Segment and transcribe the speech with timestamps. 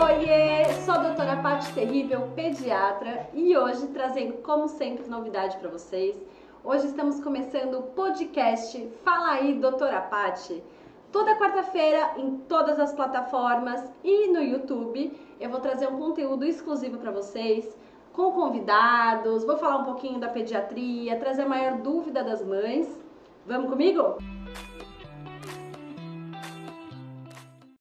[0.00, 6.16] Oiê, sou a doutora Paty Terrível, pediatra, e hoje trazendo, como sempre, novidade para vocês.
[6.62, 10.62] Hoje estamos começando o podcast Fala aí, doutora Paty.
[11.10, 16.98] Toda quarta-feira, em todas as plataformas e no YouTube, eu vou trazer um conteúdo exclusivo
[16.98, 17.76] para vocês,
[18.12, 22.88] com convidados, vou falar um pouquinho da pediatria, trazer a maior dúvida das mães.
[23.44, 24.16] Vamos comigo?